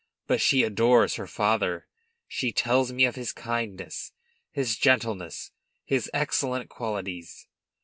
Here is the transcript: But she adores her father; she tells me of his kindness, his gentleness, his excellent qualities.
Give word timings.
But 0.25 0.41
she 0.41 0.63
adores 0.63 1.13
her 1.17 1.27
father; 1.27 1.87
she 2.27 2.51
tells 2.51 2.91
me 2.91 3.05
of 3.05 3.13
his 3.13 3.31
kindness, 3.31 4.13
his 4.49 4.75
gentleness, 4.75 5.51
his 5.85 6.09
excellent 6.11 6.69
qualities. 6.69 7.47